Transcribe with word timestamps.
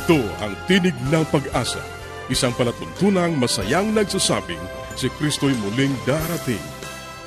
Ito 0.00 0.16
ang 0.40 0.56
Tinig 0.64 0.96
ng 1.12 1.28
Pag-asa, 1.28 1.84
isang 2.32 2.56
palatuntunang 2.56 3.36
masayang 3.36 3.92
nagsasabing 3.92 4.64
si 4.96 5.12
Kristo'y 5.12 5.52
muling 5.60 5.92
darating. 6.08 6.62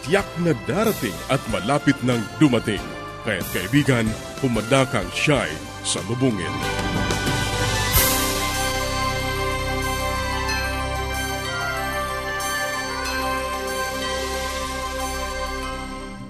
Tiyak 0.02 0.26
na 0.42 0.58
darating 0.66 1.14
at 1.30 1.38
malapit 1.54 1.94
nang 2.02 2.18
dumating. 2.41 2.82
Kaya't 3.30 3.46
kaibigan, 3.54 4.09
pumadakang 4.41 5.05
siya'y 5.14 5.54
sa 5.86 6.02
lubungin. 6.09 6.50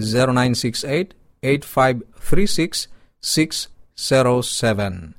0968 0.00 1.12
8536 1.44 3.75
0968 3.96 5.16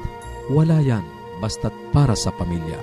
Wala 0.46 0.78
yan, 0.78 1.02
basta't 1.42 1.74
para 1.90 2.14
sa 2.14 2.30
pamilya. 2.30 2.78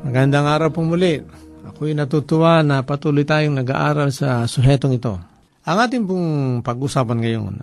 Magandang 0.00 0.48
araw 0.48 0.72
po 0.72 0.80
muli. 0.80 1.20
Ako'y 1.68 1.92
natutuwa 1.92 2.64
na 2.64 2.88
patuloy 2.88 3.28
tayong 3.28 3.60
nag-aaral 3.60 4.16
sa 4.16 4.48
suhetong 4.48 4.96
ito. 4.96 5.12
Ang 5.68 5.78
ating 5.82 6.04
pong 6.08 6.28
pag-usapan 6.64 7.18
ngayon 7.20 7.54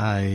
ay 0.00 0.26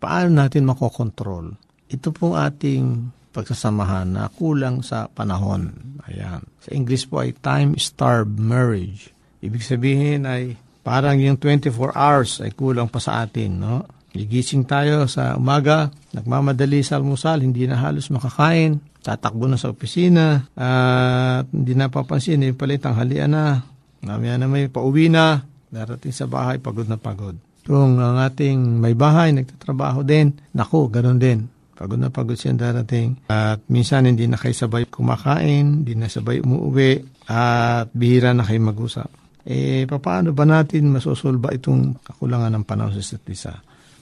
paano 0.00 0.40
natin 0.40 0.64
makokontrol 0.64 1.66
ito 1.86 2.10
pong 2.10 2.34
ating 2.34 3.14
pagsasamahan 3.36 4.08
na 4.08 4.32
kulang 4.32 4.80
sa 4.80 5.12
panahon. 5.12 5.76
Ayan. 6.08 6.40
Sa 6.64 6.72
English 6.72 7.04
po 7.04 7.20
ay 7.20 7.36
time-starved 7.36 8.40
marriage. 8.40 9.12
Ibig 9.44 9.60
sabihin 9.60 10.24
ay 10.24 10.56
parang 10.80 11.20
yung 11.20 11.36
24 11.36 11.92
hours 11.92 12.40
ay 12.40 12.56
kulang 12.56 12.88
pa 12.88 12.96
sa 12.96 13.20
atin. 13.28 13.60
No? 13.60 13.84
Gigising 14.16 14.64
tayo 14.64 15.04
sa 15.04 15.36
umaga, 15.36 15.92
nagmamadali 16.16 16.80
sa 16.80 16.96
almusal, 16.96 17.44
hindi 17.44 17.68
na 17.68 17.76
halos 17.76 18.08
makakain, 18.08 18.80
tatakbo 19.04 19.44
na 19.44 19.60
sa 19.60 19.68
opisina, 19.68 20.48
at 20.56 21.44
hindi 21.52 21.76
na 21.76 21.92
papansin, 21.92 22.40
yung 22.40 22.56
pala 22.56 22.80
tanghalian 22.80 23.28
na, 23.28 23.60
mamaya 24.00 24.40
na 24.40 24.48
may 24.48 24.72
pauwi 24.72 25.12
na, 25.12 25.44
darating 25.68 26.16
sa 26.16 26.24
bahay, 26.24 26.56
pagod 26.56 26.88
na 26.88 26.96
pagod. 26.96 27.36
Kung 27.68 28.00
ang 28.00 28.16
ating 28.16 28.80
may 28.80 28.96
bahay, 28.96 29.36
nagtatrabaho 29.36 30.00
din, 30.00 30.32
naku, 30.56 30.88
ganun 30.88 31.20
din 31.20 31.44
Pagod 31.76 32.00
na 32.00 32.08
pagod 32.08 32.34
siya 32.34 32.56
darating. 32.56 33.28
At 33.28 33.60
minsan 33.68 34.08
hindi 34.08 34.24
na 34.24 34.40
kayo 34.40 34.56
sabay 34.56 34.88
kumakain, 34.88 35.84
hindi 35.84 35.92
na 35.92 36.08
sabay 36.08 36.40
umuwi, 36.40 37.04
at 37.28 37.92
bihira 37.92 38.32
na 38.32 38.48
kayo 38.48 38.64
mag-usap. 38.64 39.12
Eh, 39.46 39.86
paano 39.86 40.34
ba 40.34 40.42
natin 40.42 40.90
masosolba 40.90 41.54
itong 41.54 42.02
kakulangan 42.02 42.56
ng 42.58 42.64
panahon 42.66 42.96
sa 42.96 43.04
isa't 43.04 43.28
isa? 43.30 43.54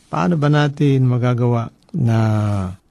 Paano 0.08 0.38
ba 0.38 0.48
natin 0.48 1.04
magagawa 1.04 1.68
na 1.98 2.18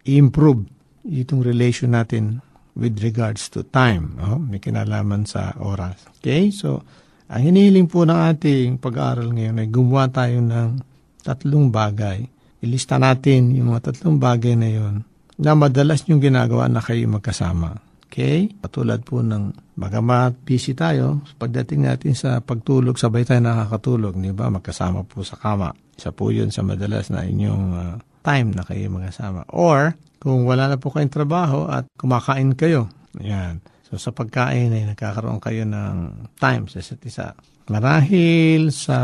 improve 0.06 0.68
itong 1.08 1.42
relation 1.42 1.96
natin 1.96 2.44
with 2.76 3.00
regards 3.00 3.48
to 3.50 3.64
time? 3.64 4.20
Oh, 4.20 4.38
may 4.38 4.60
kinalaman 4.60 5.26
sa 5.26 5.56
oras. 5.64 6.06
Okay? 6.20 6.54
So, 6.54 6.84
ang 7.32 7.42
hinihiling 7.50 7.90
po 7.90 8.06
ng 8.06 8.20
ating 8.36 8.78
pag-aaral 8.78 9.34
ngayon 9.34 9.64
ay 9.64 9.68
gumawa 9.72 10.12
tayo 10.12 10.38
ng 10.44 10.78
tatlong 11.24 11.72
bagay 11.72 12.28
ilista 12.64 12.96
natin 12.96 13.52
yung 13.52 13.76
mga 13.76 13.92
tatlong 13.92 14.16
bagay 14.16 14.56
na 14.56 14.72
yon 14.72 15.04
na 15.36 15.52
madalas 15.58 16.08
yung 16.08 16.24
ginagawa 16.24 16.72
na 16.72 16.80
kayo 16.80 17.04
magkasama. 17.12 17.76
Okay? 18.08 18.48
Patulad 18.62 19.02
po 19.02 19.26
ng 19.26 19.74
bagamat 19.74 20.46
busy 20.46 20.78
tayo, 20.78 21.26
pagdating 21.42 21.90
natin 21.90 22.14
sa 22.14 22.40
pagtulog, 22.40 22.96
sabay 22.96 23.26
tayo 23.26 23.42
nakakatulog, 23.42 24.14
di 24.22 24.30
ba? 24.30 24.54
Magkasama 24.54 25.02
po 25.04 25.26
sa 25.26 25.36
kama. 25.36 25.74
Isa 25.98 26.14
po 26.14 26.30
yun 26.30 26.54
sa 26.54 26.62
madalas 26.62 27.10
na 27.10 27.26
inyong 27.26 27.66
uh, 27.74 27.98
time 28.22 28.54
na 28.54 28.62
kayo 28.62 28.86
magkasama. 28.94 29.50
Or, 29.50 29.98
kung 30.22 30.46
wala 30.46 30.70
na 30.70 30.78
po 30.78 30.94
kayong 30.94 31.12
trabaho 31.12 31.66
at 31.66 31.90
kumakain 31.98 32.54
kayo, 32.54 32.88
yan. 33.18 33.60
So, 33.90 33.98
sa 33.98 34.14
pagkain 34.14 34.74
ay 34.74 34.86
nagkakaroon 34.94 35.42
kayo 35.42 35.66
ng 35.66 36.30
time 36.38 36.70
sa 36.70 36.86
isa't 36.86 37.02
isa. 37.02 37.34
Marahil 37.70 38.70
sa 38.70 38.98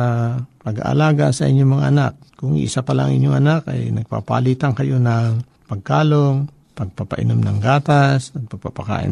pag-aalaga 0.70 1.34
sa 1.34 1.50
inyong 1.50 1.72
mga 1.74 1.86
anak. 1.90 2.14
Kung 2.38 2.54
isa 2.54 2.86
pa 2.86 2.94
lang 2.94 3.18
inyong 3.18 3.38
anak 3.42 3.62
ay 3.74 3.90
nagpapalitan 3.90 4.78
kayo 4.78 5.02
ng 5.02 5.42
pagkalong, 5.66 6.46
pagpapainom 6.78 7.42
ng 7.42 7.58
gatas, 7.60 8.32
at 8.32 8.48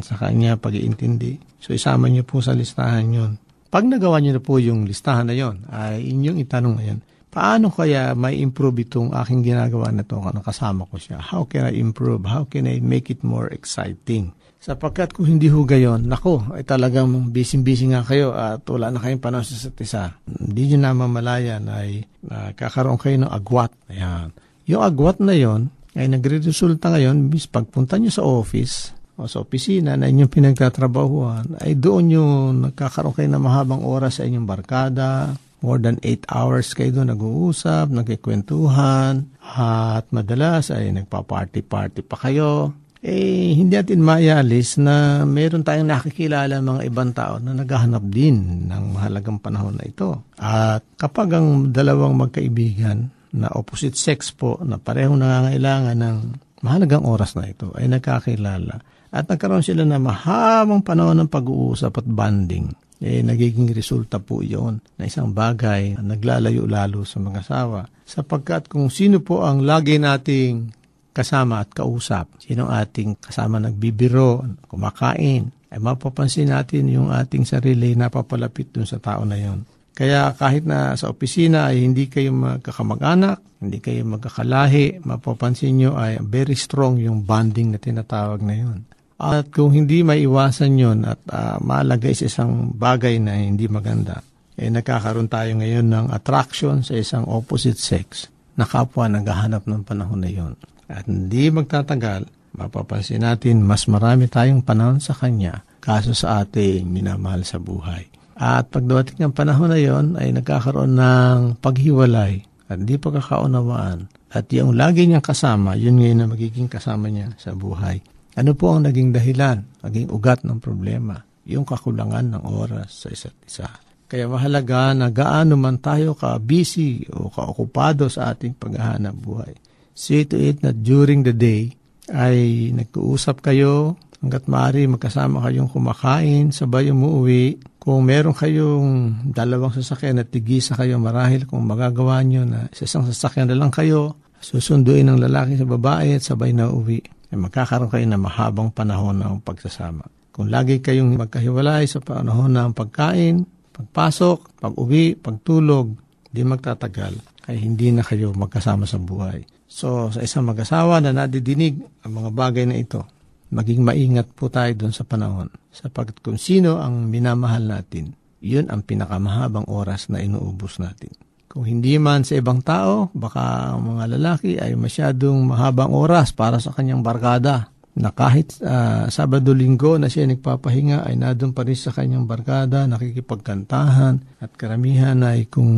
sa 0.06 0.16
kanya, 0.16 0.56
pag-iintindi. 0.56 1.42
So 1.60 1.74
isama 1.74 2.08
niyo 2.08 2.24
po 2.24 2.40
sa 2.40 2.56
listahan 2.56 3.12
yon. 3.12 3.32
Pag 3.68 3.84
nagawa 3.84 4.24
niyo 4.24 4.40
na 4.40 4.42
po 4.42 4.62
yung 4.62 4.88
listahan 4.88 5.28
na 5.28 5.36
yon, 5.36 5.66
ay 5.68 6.00
inyong 6.08 6.40
itanong 6.48 6.80
ngayon, 6.80 7.00
paano 7.28 7.68
kaya 7.68 8.16
may 8.16 8.40
improve 8.40 8.88
itong 8.88 9.12
aking 9.12 9.44
ginagawa 9.44 9.92
na 9.92 10.08
ito 10.08 10.16
kung 10.16 10.40
kasama 10.40 10.88
ko 10.88 10.96
siya? 10.96 11.20
How 11.20 11.44
can 11.44 11.68
I 11.68 11.76
improve? 11.76 12.24
How 12.24 12.48
can 12.48 12.70
I 12.70 12.80
make 12.80 13.12
it 13.12 13.28
more 13.28 13.52
exciting? 13.52 14.32
Sapagkat 14.58 15.14
kung 15.14 15.30
hindi 15.30 15.48
ho 15.48 15.64
gayon, 15.64 16.10
nako, 16.10 16.50
ay 16.52 16.66
talagang 16.66 17.30
busy-busy 17.30 17.94
nga 17.94 18.02
kayo 18.02 18.34
at 18.34 18.66
wala 18.68 18.90
na 18.90 19.00
kayong 19.00 19.22
panahon 19.22 19.46
sa 19.46 19.70
isa. 19.70 20.04
Hindi 20.26 20.74
nyo 20.74 20.78
namamalayan 20.82 21.70
ay 21.70 22.04
uh, 22.28 22.52
kakaroon 22.58 22.98
kayo 22.98 23.22
ng 23.22 23.32
agwat. 23.32 23.72
Ayan. 23.94 24.34
Yung 24.68 24.82
agwat 24.84 25.22
na 25.22 25.38
yon 25.38 25.70
ay 25.94 26.10
nagre-resulta 26.10 26.90
ngayon, 26.90 27.30
bis 27.30 27.46
pagpunta 27.46 27.96
nyo 27.98 28.12
sa 28.12 28.26
office 28.26 28.94
o 29.18 29.26
sa 29.26 29.42
opisina 29.42 29.98
na 29.98 30.10
inyong 30.10 30.30
pinagtatrabahuan, 30.30 31.58
ay 31.62 31.74
doon 31.74 32.06
yung 32.14 32.42
nagkakaroon 32.70 33.18
kayo 33.18 33.30
ng 33.34 33.42
mahabang 33.42 33.82
oras 33.82 34.22
sa 34.22 34.26
inyong 34.30 34.46
barkada, 34.46 35.34
more 35.62 35.82
than 35.82 35.98
8 36.06 36.30
hours 36.30 36.78
kayo 36.78 36.94
doon 36.94 37.18
nag-uusap, 37.18 37.90
nagkikwentuhan, 37.90 39.26
at 39.42 40.06
madalas 40.14 40.70
ay 40.70 40.94
nagpa-party-party 40.94 42.06
pa 42.06 42.18
kayo 42.20 42.78
eh 43.02 43.54
hindi 43.54 43.78
natin 43.78 44.02
mayalis 44.02 44.82
na 44.82 45.22
meron 45.24 45.62
tayong 45.62 45.90
nakikilala 45.90 46.62
mga 46.62 46.82
ibang 46.90 47.12
tao 47.14 47.38
na 47.38 47.54
naghahanap 47.54 48.04
din 48.10 48.66
ng 48.70 48.84
mahalagang 48.98 49.38
panahon 49.38 49.78
na 49.78 49.86
ito. 49.86 50.26
At 50.42 50.82
kapag 50.98 51.38
ang 51.38 51.70
dalawang 51.70 52.18
magkaibigan 52.18 53.14
na 53.38 53.54
opposite 53.54 54.00
sex 54.00 54.34
po 54.34 54.58
na 54.66 54.82
parehong 54.82 55.22
nangangailangan 55.22 55.98
ng 55.98 56.18
mahalagang 56.66 57.06
oras 57.06 57.38
na 57.38 57.46
ito 57.46 57.70
ay 57.78 57.86
nagkakilala 57.86 58.82
at 59.14 59.24
nagkaroon 59.30 59.64
sila 59.64 59.88
ng 59.88 60.04
mahabang 60.04 60.84
panahon 60.84 61.24
ng 61.24 61.32
pag-uusap 61.32 62.04
at 62.04 62.08
bonding, 62.08 62.76
eh, 63.00 63.24
nagiging 63.24 63.72
resulta 63.72 64.20
po 64.20 64.44
yon 64.44 64.84
na 65.00 65.08
isang 65.08 65.32
bagay 65.32 65.96
na 65.96 66.18
naglalayo 66.18 66.68
lalo 66.68 67.08
sa 67.08 67.22
mga 67.24 67.40
asawa. 67.46 67.88
Sapagkat 68.04 68.68
kung 68.68 68.92
sino 68.92 69.24
po 69.24 69.48
ang 69.48 69.64
lagi 69.64 69.96
nating 70.02 70.77
kasama 71.18 71.66
at 71.66 71.74
kausap. 71.74 72.30
Sino 72.38 72.70
ating 72.70 73.18
kasama 73.18 73.58
nagbibiro, 73.58 74.46
kumakain, 74.70 75.50
ay 75.74 75.80
mapapansin 75.82 76.54
natin 76.54 76.94
yung 76.94 77.10
ating 77.10 77.44
sarili 77.44 77.98
napapalapit 77.98 78.70
dun 78.70 78.86
sa 78.86 79.02
tao 79.02 79.26
na 79.26 79.36
yon. 79.36 79.66
Kaya 79.98 80.30
kahit 80.38 80.62
na 80.70 80.94
sa 80.94 81.10
opisina 81.10 81.74
ay 81.74 81.82
hindi 81.82 82.06
kayo 82.06 82.30
magkakamag-anak, 82.30 83.42
hindi 83.58 83.82
kayo 83.82 84.06
magkakalahi, 84.06 85.02
mapapansin 85.02 85.74
nyo 85.74 85.98
ay 85.98 86.22
very 86.22 86.54
strong 86.54 87.02
yung 87.02 87.26
bonding 87.26 87.74
na 87.74 87.82
tinatawag 87.82 88.46
na 88.46 88.54
yon. 88.54 88.86
At 89.18 89.50
kung 89.50 89.74
hindi 89.74 90.06
maiwasan 90.06 90.78
yon 90.78 91.02
at 91.02 91.18
uh, 91.34 91.58
malagay 91.58 92.14
sa 92.14 92.30
isang 92.30 92.70
bagay 92.78 93.18
na 93.18 93.42
hindi 93.42 93.66
maganda, 93.66 94.22
eh 94.54 94.70
nagkakaroon 94.70 95.26
tayo 95.26 95.58
ngayon 95.58 95.90
ng 95.90 96.06
attraction 96.14 96.86
sa 96.86 96.94
isang 96.94 97.26
opposite 97.26 97.82
sex 97.82 98.30
na 98.54 98.70
kapwa 98.70 99.10
naghahanap 99.10 99.66
ng 99.66 99.82
panahon 99.82 100.22
na 100.22 100.30
yon. 100.30 100.54
At 100.88 101.06
hindi 101.06 101.52
magtatagal, 101.52 102.32
mapapansin 102.56 103.28
natin 103.28 103.64
mas 103.64 103.86
marami 103.92 104.32
tayong 104.32 104.64
panahon 104.64 105.04
sa 105.04 105.12
Kanya 105.12 105.62
kaso 105.84 106.16
sa 106.16 106.44
ating 106.44 106.88
minamahal 106.88 107.44
sa 107.44 107.60
buhay. 107.60 108.08
At 108.38 108.70
pagdating 108.72 109.28
ng 109.28 109.36
panahon 109.36 109.72
na 109.72 109.80
yon 109.80 110.16
ay 110.16 110.32
nagkakaroon 110.36 110.94
ng 110.96 111.40
paghiwalay 111.60 112.44
at 112.70 112.78
hindi 112.78 112.96
pagkakaunawaan. 113.00 114.08
At 114.28 114.52
yung 114.52 114.76
lagi 114.76 115.08
niyang 115.08 115.24
kasama, 115.24 115.80
yun 115.80 115.98
ngayon 115.98 116.18
na 116.22 116.28
magiging 116.28 116.70
kasama 116.70 117.08
niya 117.08 117.34
sa 117.40 117.56
buhay. 117.56 117.98
Ano 118.38 118.54
po 118.54 118.76
ang 118.76 118.86
naging 118.86 119.16
dahilan, 119.16 119.66
naging 119.82 120.14
ugat 120.14 120.46
ng 120.46 120.62
problema? 120.62 121.18
Yung 121.48 121.64
kakulangan 121.66 122.38
ng 122.38 122.44
oras 122.46 123.08
sa 123.08 123.08
isa't 123.10 123.38
isa. 123.48 123.68
Kaya 124.08 124.30
mahalaga 124.30 124.94
na 124.94 125.10
gaano 125.10 125.58
man 125.58 125.82
tayo 125.82 126.14
ka-busy 126.14 127.10
o 127.12 127.32
ka-okupado 127.32 128.08
sa 128.12 128.36
ating 128.36 128.56
paghahanap 128.56 129.16
buhay 129.18 129.56
see 129.98 130.30
to 130.30 130.38
it 130.38 130.62
na 130.62 130.70
during 130.70 131.26
the 131.26 131.34
day 131.34 131.74
ay 132.14 132.70
nag-uusap 132.70 133.42
kayo 133.42 133.98
hanggat 134.22 134.46
maaari 134.46 134.86
magkasama 134.86 135.42
kayong 135.42 135.70
kumakain, 135.74 136.54
sabay 136.54 136.94
umuwi. 136.94 137.58
Kung 137.82 138.06
meron 138.06 138.36
kayong 138.36 139.20
dalawang 139.34 139.74
sasakyan 139.74 140.22
at 140.22 140.30
tigisa 140.30 140.78
kayo 140.78 141.02
marahil 141.02 141.50
kung 141.50 141.66
magagawa 141.66 142.22
nyo 142.22 142.46
na 142.46 142.70
sa 142.70 142.84
isang 142.86 143.08
sasakyan 143.10 143.50
na 143.50 143.58
lang 143.58 143.74
kayo, 143.74 144.20
susunduin 144.38 145.08
ng 145.10 145.20
lalaki 145.24 145.58
sa 145.58 145.66
babae 145.66 146.20
at 146.20 146.24
sabay 146.24 146.54
na 146.54 146.70
uwi. 146.70 147.02
Ay 147.32 147.38
magkakaroon 147.40 147.92
kayo 147.92 148.06
ng 148.06 148.22
mahabang 148.22 148.70
panahon 148.72 149.18
ng 149.18 149.42
pagsasama. 149.42 150.04
Kung 150.36 150.54
lagi 150.54 150.84
kayong 150.84 151.18
magkahiwalay 151.18 151.90
sa 151.90 152.04
panahon 152.04 152.54
ng 152.54 152.72
pagkain, 152.76 153.48
pagpasok, 153.74 154.62
pag-uwi, 154.62 155.18
pagtulog, 155.18 155.98
di 156.30 156.44
magtatagal, 156.44 157.18
ay 157.48 157.56
hindi 157.58 157.90
na 157.96 158.04
kayo 158.04 158.36
magkasama 158.36 158.86
sa 158.86 159.00
buhay. 159.00 159.57
So, 159.68 160.10
sa 160.16 160.24
isang 160.24 160.48
mag-asawa 160.48 161.04
na 161.04 161.12
nadidinig 161.12 161.84
ang 162.08 162.24
mga 162.24 162.30
bagay 162.32 162.66
na 162.66 162.80
ito, 162.80 163.04
maging 163.52 163.84
maingat 163.84 164.32
po 164.32 164.48
tayo 164.48 164.72
doon 164.76 164.96
sa 164.96 165.04
panahon. 165.04 165.52
Sapagkat 165.72 166.24
kung 166.24 166.40
sino 166.40 166.80
ang 166.80 167.12
minamahal 167.12 167.68
natin, 167.68 168.16
yun 168.40 168.72
ang 168.72 168.88
pinakamahabang 168.88 169.68
oras 169.68 170.08
na 170.08 170.24
inuubos 170.24 170.80
natin. 170.80 171.12
Kung 171.48 171.68
hindi 171.68 171.96
man 172.00 172.24
sa 172.28 172.40
ibang 172.40 172.64
tao, 172.64 173.12
baka 173.16 173.76
ang 173.76 173.96
mga 173.96 174.20
lalaki 174.20 174.60
ay 174.60 174.76
masyadong 174.76 175.48
mahabang 175.48 175.92
oras 175.92 176.36
para 176.36 176.60
sa 176.60 176.76
kanyang 176.76 177.04
barkada 177.04 177.72
na 177.98 178.14
kahit 178.14 178.62
uh, 178.62 179.10
Sabado-Linggo 179.10 179.98
na 179.98 180.06
siya 180.06 180.30
nagpapahinga 180.30 181.10
ay 181.10 181.18
nadun 181.18 181.58
pa 181.58 181.66
rin 181.66 181.74
sa 181.74 181.90
kanyang 181.90 182.30
barkada, 182.30 182.86
nakikipagkantahan 182.86 184.38
at 184.38 184.52
karamihan 184.54 185.18
ay 185.26 185.50
kung 185.50 185.74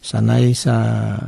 sanay 0.00 0.56
sa 0.56 0.74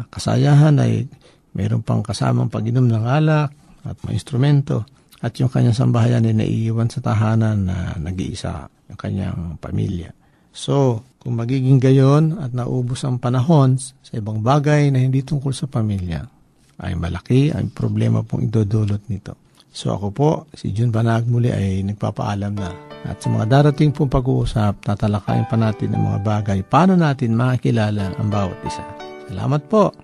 kasayahan 0.08 0.80
ay 0.80 1.04
mayroon 1.54 1.82
pang 1.86 2.02
kasamang 2.02 2.50
pag-inom 2.50 2.86
ng 2.86 3.04
alak 3.06 3.50
at 3.86 3.96
mga 4.02 4.12
instrumento. 4.14 4.84
At 5.24 5.38
yung 5.40 5.48
kanyang 5.48 5.78
sambahayan 5.78 6.28
ay 6.28 6.36
naiiwan 6.36 6.92
sa 6.92 7.00
tahanan 7.00 7.64
na 7.64 7.96
nag-iisa, 7.96 8.68
yung 8.92 9.00
kanyang 9.00 9.56
pamilya. 9.56 10.12
So, 10.52 11.00
kung 11.24 11.40
magiging 11.40 11.80
gayon 11.80 12.36
at 12.36 12.52
naubos 12.52 13.00
ang 13.08 13.16
panahon 13.16 13.80
sa 13.80 14.12
ibang 14.12 14.44
bagay 14.44 14.92
na 14.92 15.00
hindi 15.00 15.24
tungkol 15.24 15.56
sa 15.56 15.64
pamilya, 15.64 16.20
ay 16.84 16.92
malaki 16.98 17.54
ang 17.54 17.72
problema 17.72 18.20
pong 18.20 18.52
idodulot 18.52 19.08
nito. 19.08 19.40
So 19.74 19.90
ako 19.96 20.06
po, 20.14 20.30
si 20.54 20.70
Jun 20.70 20.94
Banag 20.94 21.26
muli 21.26 21.50
ay 21.50 21.82
nagpapaalam 21.82 22.54
na. 22.54 22.70
At 23.04 23.20
sa 23.20 23.28
mga 23.32 23.50
darating 23.50 23.90
pong 23.90 24.12
pag-uusap, 24.12 24.86
tatalakayin 24.86 25.50
pa 25.50 25.58
natin 25.58 25.92
ang 25.92 26.14
mga 26.14 26.20
bagay 26.22 26.58
paano 26.62 26.94
natin 26.94 27.34
makakilala 27.34 28.14
ang 28.14 28.28
bawat 28.30 28.58
isa. 28.64 28.84
Salamat 29.28 29.62
po! 29.66 30.03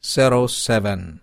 0968 0.00 1.20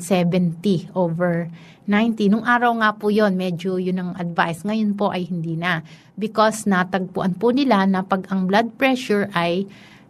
over 0.94 1.50
90. 1.90 2.30
Nung 2.30 2.46
araw 2.46 2.78
nga 2.78 2.94
po 2.94 3.10
yon 3.10 3.34
medyo 3.34 3.74
yun 3.82 3.98
ang 3.98 4.12
advice. 4.14 4.62
Ngayon 4.62 4.94
po 4.94 5.10
ay 5.10 5.26
hindi 5.26 5.58
na. 5.58 5.82
Because 6.14 6.62
natagpuan 6.70 7.34
po 7.34 7.50
nila 7.50 7.82
na 7.90 8.06
pag 8.06 8.30
ang 8.30 8.46
blood 8.46 8.78
pressure 8.78 9.26
ay 9.34 9.66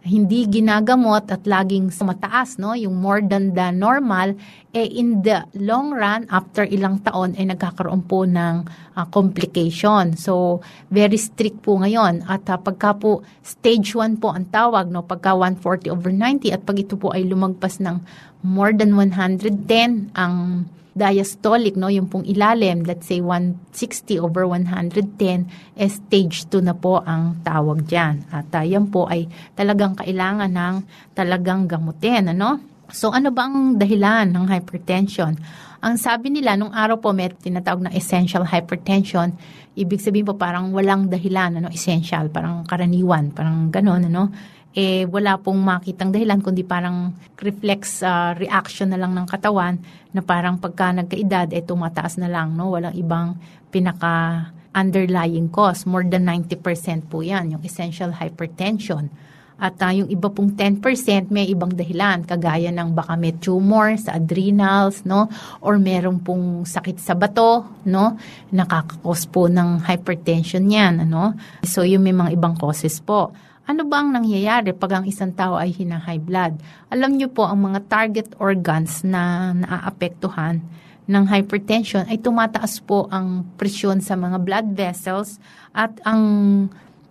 hindi 0.07 0.47
ginagamot 0.47 1.27
at 1.27 1.43
laging 1.43 1.91
mataas, 1.91 2.55
no, 2.55 2.71
yung 2.71 2.95
more 2.95 3.19
than 3.19 3.51
the 3.51 3.75
normal, 3.75 4.31
eh 4.71 4.87
in 4.87 5.19
the 5.19 5.43
long 5.59 5.91
run, 5.91 6.23
after 6.31 6.63
ilang 6.63 7.03
taon, 7.03 7.35
ay 7.35 7.43
eh, 7.43 7.47
nagkakaroon 7.51 8.07
po 8.07 8.23
ng 8.23 8.63
uh, 8.95 9.05
complication. 9.11 10.15
So, 10.15 10.63
very 10.87 11.19
strict 11.19 11.59
po 11.59 11.75
ngayon. 11.75 12.23
At 12.23 12.47
uh, 12.47 12.55
pagka 12.55 12.95
po 12.95 13.27
stage 13.43 13.91
1 13.91 14.23
po 14.23 14.31
ang 14.31 14.47
tawag, 14.47 14.87
no, 14.87 15.03
pagka 15.03 15.35
140 15.35 15.91
over 15.91 16.15
90, 16.15 16.55
at 16.55 16.63
pag 16.63 16.79
ito 16.79 16.95
po 16.95 17.11
ay 17.11 17.27
lumagpas 17.27 17.83
ng 17.83 17.99
more 18.47 18.71
than 18.71 18.95
110, 18.95 20.15
ang 20.15 20.63
diastolic, 20.97 21.77
no, 21.77 21.93
yung 21.93 22.09
pong 22.09 22.25
ilalim, 22.25 22.81
let's 22.81 23.05
say 23.05 23.21
160 23.21 24.17
over 24.17 24.49
110, 24.49 25.45
eh, 25.77 25.85
stage 25.85 26.49
2 26.49 26.65
na 26.65 26.73
po 26.73 27.05
ang 27.05 27.37
tawag 27.45 27.85
dyan. 27.85 28.25
At 28.33 28.49
uh, 28.57 28.65
yan 28.65 28.89
po 28.89 29.05
ay 29.05 29.29
talagang 29.53 29.93
kailangan 29.93 30.49
ng 30.49 30.75
talagang 31.13 31.69
gamutin. 31.69 32.33
Ano? 32.33 32.57
So 32.89 33.13
ano 33.13 33.29
ba 33.29 33.45
ang 33.45 33.77
dahilan 33.77 34.33
ng 34.33 34.49
hypertension? 34.49 35.37
Ang 35.77 35.95
sabi 36.01 36.33
nila, 36.33 36.57
nung 36.57 36.73
araw 36.73 36.97
po 36.97 37.13
may 37.13 37.29
tinatawag 37.29 37.85
na 37.85 37.93
essential 37.93 38.41
hypertension, 38.41 39.37
ibig 39.77 40.01
sabihin 40.01 40.25
po 40.25 40.33
parang 40.33 40.73
walang 40.73 41.05
dahilan, 41.05 41.61
ano, 41.61 41.69
essential, 41.69 42.33
parang 42.33 42.65
karaniwan, 42.65 43.29
parang 43.29 43.69
ganon, 43.69 44.09
ano 44.09 44.33
eh 44.77 45.09
wala 45.09 45.41
pong 45.41 45.57
makitang 45.57 46.13
dahilan 46.13 46.37
kundi 46.37 46.61
parang 46.61 47.09
reflex 47.41 48.05
uh, 48.05 48.37
reaction 48.37 48.93
na 48.93 49.01
lang 49.01 49.17
ng 49.17 49.25
katawan 49.25 49.81
na 50.13 50.21
parang 50.21 50.61
pagka 50.61 50.93
nagkaedad 50.93 51.49
eh 51.49 51.65
tumataas 51.65 52.21
na 52.21 52.29
lang 52.29 52.53
no? 52.53 52.69
Walang 52.69 52.93
ibang 52.93 53.41
pinaka 53.73 54.45
underlying 54.77 55.49
cause. 55.49 55.89
More 55.89 56.05
than 56.05 56.29
90% 56.29 57.09
po 57.09 57.25
yan 57.25 57.57
yung 57.57 57.65
essential 57.65 58.13
hypertension. 58.13 59.09
At 59.57 59.81
uh, 59.81 59.89
yung 59.89 60.13
iba 60.13 60.29
pong 60.29 60.53
10% 60.53 61.33
may 61.33 61.49
ibang 61.49 61.73
dahilan 61.73 62.29
kagaya 62.29 62.69
ng 62.69 62.93
baka 62.93 63.17
may 63.17 63.33
tumor 63.33 63.97
sa 63.97 64.21
adrenals 64.21 65.01
no? 65.09 65.25
Or 65.65 65.81
meron 65.81 66.21
pong 66.21 66.69
sakit 66.69 67.01
sa 67.01 67.17
bato 67.17 67.65
no? 67.89 68.13
Nakakakos 68.53 69.25
po 69.33 69.49
ng 69.49 69.81
hypertension 69.81 70.69
yan 70.69 71.09
ano? 71.09 71.33
So 71.65 71.81
yung 71.81 72.05
may 72.05 72.13
mga 72.13 72.37
ibang 72.37 72.53
causes 72.53 73.01
po 73.01 73.33
ano 73.67 73.83
ba 73.83 73.99
ang 73.99 74.15
nangyayari 74.15 74.71
pag 74.71 75.03
ang 75.03 75.05
isang 75.05 75.35
tao 75.35 75.59
ay 75.59 75.75
hina-high 75.75 76.23
blood? 76.23 76.55
Alam 76.87 77.19
niyo 77.19 77.27
po, 77.27 77.43
ang 77.43 77.67
mga 77.67 77.83
target 77.91 78.27
organs 78.39 79.03
na 79.03 79.51
naaapektuhan 79.51 80.63
ng 81.07 81.23
hypertension 81.27 82.07
ay 82.07 82.19
tumataas 82.19 82.79
po 82.83 83.11
ang 83.11 83.43
presyon 83.59 83.99
sa 83.99 84.15
mga 84.15 84.39
blood 84.39 84.67
vessels 84.71 85.39
at 85.75 85.91
ang 86.07 86.23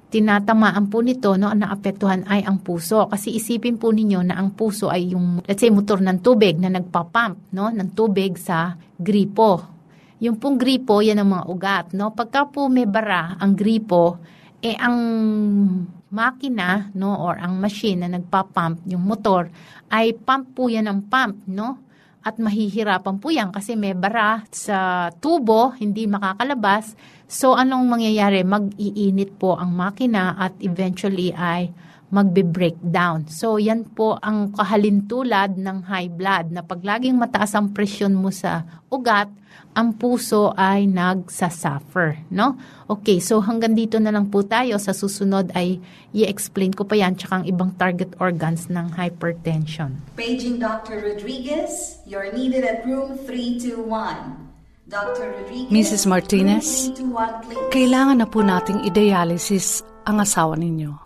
tinatamaan 0.08 0.88
po 0.88 1.04
nito, 1.04 1.36
no, 1.36 1.52
ang 1.52 1.60
naapektuhan 1.60 2.24
ay 2.24 2.40
ang 2.40 2.64
puso. 2.64 3.04
Kasi 3.04 3.36
isipin 3.36 3.76
po 3.76 3.92
ninyo 3.92 4.24
na 4.24 4.40
ang 4.40 4.56
puso 4.56 4.88
ay 4.88 5.12
yung, 5.12 5.44
let's 5.44 5.60
say, 5.60 5.68
motor 5.68 6.00
ng 6.00 6.24
tubig 6.24 6.56
na 6.56 6.72
nagpapump 6.72 7.52
no, 7.52 7.68
ng 7.68 7.92
tubig 7.92 8.40
sa 8.40 8.80
gripo. 8.96 9.60
Yung 10.24 10.40
pong 10.40 10.56
gripo, 10.56 11.04
yan 11.04 11.20
ang 11.20 11.36
mga 11.36 11.44
ugat. 11.52 11.86
No? 11.92 12.16
Pagka 12.16 12.48
po 12.48 12.72
may 12.72 12.88
bara 12.88 13.36
ang 13.36 13.52
gripo, 13.52 14.16
eh 14.64 14.72
ang 14.80 14.96
makina 16.10 16.90
no 16.94 17.18
or 17.18 17.34
ang 17.42 17.58
machine 17.58 18.06
na 18.06 18.10
nagpa-pump 18.14 18.86
yung 18.86 19.02
motor 19.02 19.50
ay 19.90 20.14
pump 20.14 20.54
po 20.54 20.70
yan 20.70 20.86
ng 20.86 21.00
pump 21.10 21.46
no? 21.50 21.82
At 22.26 22.42
mahihirapan 22.42 23.22
po 23.22 23.30
yan 23.30 23.54
kasi 23.54 23.78
may 23.78 23.94
bara 23.94 24.42
sa 24.50 25.08
tubo 25.22 25.70
hindi 25.78 26.10
makakalabas. 26.10 26.98
So 27.30 27.54
anong 27.54 27.86
mangyayari? 27.86 28.42
Mag-iinit 28.42 29.38
po 29.38 29.54
ang 29.54 29.70
makina 29.70 30.34
at 30.34 30.58
eventually 30.58 31.30
ay 31.30 31.70
magbe-breakdown. 32.10 33.26
So, 33.26 33.58
yan 33.58 33.90
po 33.90 34.14
ang 34.22 34.54
kahalintulad 34.54 35.58
ng 35.58 35.90
high 35.90 36.10
blood 36.10 36.54
na 36.54 36.62
pag 36.62 36.78
laging 36.82 37.18
mataas 37.18 37.58
ang 37.58 37.74
presyon 37.74 38.14
mo 38.14 38.30
sa 38.30 38.62
ugat, 38.86 39.26
ang 39.76 39.92
puso 39.92 40.56
ay 40.56 40.88
nagsasuffer, 40.88 42.24
no? 42.32 42.56
Okay, 42.88 43.20
so 43.20 43.44
hanggang 43.44 43.76
dito 43.76 44.00
na 44.00 44.08
lang 44.08 44.32
po 44.32 44.40
tayo. 44.40 44.80
Sa 44.80 44.96
susunod 44.96 45.52
ay 45.52 45.76
i-explain 46.16 46.72
ko 46.72 46.88
pa 46.88 46.96
yan 46.96 47.12
tsaka 47.12 47.44
ang 47.44 47.46
ibang 47.48 47.76
target 47.76 48.16
organs 48.16 48.72
ng 48.72 48.96
hypertension. 48.96 50.00
Paging 50.16 50.56
Dr. 50.56 51.04
Rodriguez, 51.04 52.00
you're 52.08 52.32
needed 52.32 52.64
at 52.64 52.88
room 52.88 53.20
321. 53.28 54.48
Dr. 54.86 55.34
Rodriguez, 55.34 55.72
Mrs. 55.74 56.02
Martinez, 56.06 56.94
kailangan 57.74 58.22
na 58.22 58.26
po 58.30 58.40
nating 58.40 58.86
i-dialysis 58.86 59.82
ang 60.06 60.22
asawa 60.22 60.54
ninyo. 60.54 61.05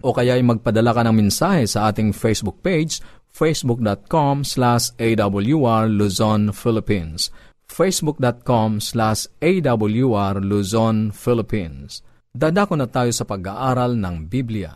O 0.00 0.16
kaya 0.16 0.40
ay 0.40 0.44
magpadala 0.44 0.96
ka 0.96 1.02
ng 1.04 1.16
mensahe 1.16 1.68
sa 1.68 1.92
ating 1.92 2.16
Facebook 2.16 2.64
page 2.64 3.04
facebook.com 3.34 4.46
slash 4.46 4.94
awr 4.96 5.90
Luzon, 5.90 6.54
Philippines 6.54 7.28
facebook.com 7.66 8.78
slash 8.78 9.26
awr 9.42 10.34
Luzon, 10.38 11.10
Philippines 11.10 12.00
Dadako 12.34 12.74
na 12.74 12.90
tayo 12.90 13.14
sa 13.14 13.22
pag-aaral 13.22 13.94
ng 13.94 14.26
Biblia. 14.26 14.74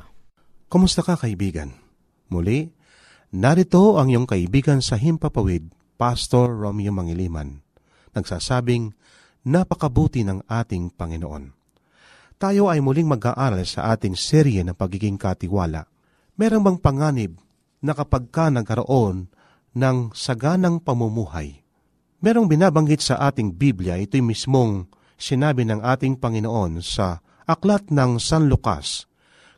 Kumusta 0.70 1.02
ka 1.02 1.18
kaibigan? 1.18 1.74
Muli, 2.30 2.70
narito 3.34 3.98
ang 3.98 4.14
iyong 4.14 4.30
kaibigan 4.30 4.78
sa 4.78 4.94
Himpapawid, 4.94 5.66
Pastor 5.98 6.54
Romeo 6.54 6.94
Mangiliman, 6.94 7.58
nagsasabing, 8.14 8.94
napakabuti 9.42 10.22
ng 10.22 10.46
ating 10.46 10.94
Panginoon. 10.94 11.57
Tayo 12.38 12.70
ay 12.70 12.78
muling 12.78 13.10
mag-aaral 13.10 13.66
sa 13.66 13.90
ating 13.90 14.14
serye 14.14 14.62
ng 14.62 14.78
pagiging 14.78 15.18
katiwala. 15.18 15.90
Merong 16.38 16.62
bang 16.62 16.78
panganib 16.78 17.32
na 17.82 17.98
kapag 17.98 18.30
ka 18.30 18.46
nagkaroon 18.46 19.26
ng 19.74 19.96
saganang 20.14 20.78
pamumuhay? 20.78 21.66
Merong 22.22 22.46
binabanggit 22.46 23.02
sa 23.02 23.18
ating 23.26 23.58
Biblia, 23.58 23.98
ito'y 23.98 24.22
mismong 24.22 24.86
sinabi 25.18 25.66
ng 25.66 25.82
ating 25.82 26.22
Panginoon 26.22 26.78
sa 26.78 27.18
Aklat 27.42 27.90
ng 27.90 28.22
San 28.22 28.46
Lucas, 28.46 29.10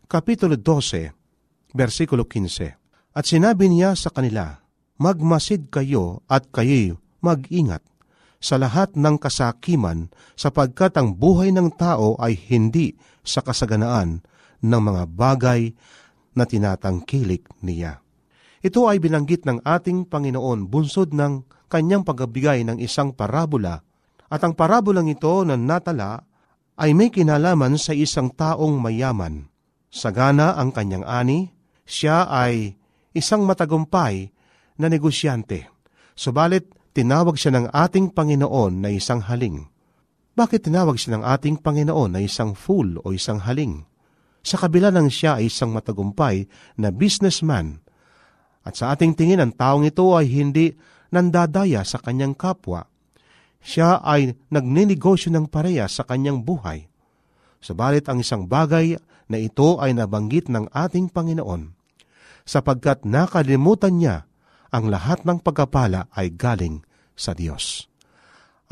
Kapitulo 0.09 0.57
12, 0.57 1.77
versikulo 1.77 2.25
15. 2.25 3.13
At 3.13 3.29
sinabi 3.29 3.69
niya 3.69 3.93
sa 3.93 4.09
kanila, 4.09 4.57
Magmasid 5.01 5.69
kayo 5.73 6.25
at 6.29 6.49
kayo'y 6.53 6.97
mag-ingat 7.25 7.81
sa 8.41 8.57
lahat 8.57 8.97
ng 8.97 9.21
kasakiman 9.21 10.09
sapagkat 10.33 10.97
ang 10.97 11.13
buhay 11.13 11.53
ng 11.53 11.77
tao 11.77 12.17
ay 12.17 12.35
hindi 12.35 12.97
sa 13.21 13.45
kasaganaan 13.45 14.25
ng 14.65 14.81
mga 14.81 15.03
bagay 15.13 15.77
na 16.33 16.49
tinatangkilik 16.49 17.45
niya. 17.61 18.01
Ito 18.65 18.89
ay 18.89 19.01
binanggit 19.01 19.45
ng 19.45 19.61
ating 19.65 20.09
Panginoon 20.09 20.69
bunsod 20.73 21.13
ng 21.13 21.45
kanyang 21.69 22.05
pagbigay 22.05 22.65
ng 22.65 22.81
isang 22.81 23.13
parabola 23.13 23.85
at 24.33 24.41
ang 24.41 24.57
parabolang 24.57 25.09
ito 25.13 25.45
na 25.45 25.61
natala 25.61 26.25
ay 26.81 26.97
may 26.97 27.13
kinalaman 27.13 27.77
sa 27.77 27.93
isang 27.93 28.33
taong 28.33 28.81
mayaman. 28.81 29.53
Sagana 29.93 30.57
ang 30.57 30.73
kanyang 30.73 31.05
ani, 31.05 31.53
siya 31.85 32.25
ay 32.25 32.73
isang 33.13 33.45
matagumpay 33.45 34.33
na 34.81 34.87
negosyante. 34.89 35.69
Subalit, 36.17 36.73
tinawag 36.97 37.37
siya 37.39 37.57
ng 37.57 37.67
ating 37.71 38.13
Panginoon 38.15 38.83
na 38.83 38.91
isang 38.91 39.23
haling. 39.25 39.67
Bakit 40.35 40.71
tinawag 40.71 40.97
siya 40.97 41.19
ng 41.19 41.25
ating 41.27 41.61
Panginoon 41.61 42.17
na 42.17 42.21
isang 42.23 42.55
fool 42.55 42.99
o 43.03 43.13
isang 43.13 43.43
haling? 43.43 43.85
Sa 44.41 44.57
kabila 44.57 44.89
ng 44.95 45.13
siya 45.13 45.37
ay 45.37 45.53
isang 45.53 45.75
matagumpay 45.75 46.49
na 46.81 46.89
businessman. 46.89 47.85
At 48.65 48.77
sa 48.81 48.97
ating 48.97 49.13
tingin, 49.19 49.43
ang 49.43 49.53
taong 49.53 49.85
ito 49.85 50.17
ay 50.17 50.29
hindi 50.31 50.73
nandadaya 51.13 51.85
sa 51.85 52.01
kanyang 52.01 52.33
kapwa 52.33 52.91
siya 53.61 54.01
ay 54.01 54.33
nagninegosyo 54.49 55.29
ng 55.37 55.47
pareya 55.53 55.85
sa 55.87 56.09
kanyang 56.09 56.41
buhay. 56.41 56.89
Subalit 57.61 58.09
ang 58.09 58.25
isang 58.25 58.49
bagay 58.49 58.97
na 59.29 59.37
ito 59.37 59.77
ay 59.79 59.93
nabanggit 59.93 60.49
ng 60.49 60.73
ating 60.73 61.13
Panginoon, 61.13 61.77
sapagkat 62.49 63.05
nakalimutan 63.05 64.01
niya 64.01 64.17
ang 64.73 64.89
lahat 64.89 65.29
ng 65.29 65.45
pagkapala 65.45 66.09
ay 66.17 66.33
galing 66.33 66.81
sa 67.21 67.37
Diyos. 67.37 67.85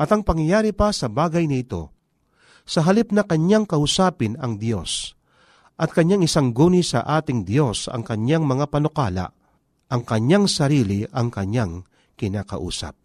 At 0.01 0.09
ang 0.09 0.25
pangyayari 0.25 0.73
pa 0.73 0.89
sa 0.89 1.05
bagay 1.05 1.45
na 1.45 1.61
ito, 1.61 1.93
sa 2.65 2.81
halip 2.81 3.13
na 3.13 3.21
kanyang 3.21 3.69
kausapin 3.69 4.33
ang 4.41 4.57
Diyos, 4.57 5.13
at 5.77 5.93
kanyang 5.93 6.25
isang 6.25 6.51
guni 6.51 6.81
sa 6.81 7.05
ating 7.05 7.45
Diyos 7.45 7.85
ang 7.85 8.01
kanyang 8.01 8.49
mga 8.49 8.73
panukala, 8.73 9.29
ang 9.93 10.01
kanyang 10.01 10.49
sarili 10.49 11.05
ang 11.13 11.29
kanyang 11.29 11.85
kinakausap. 12.17 12.97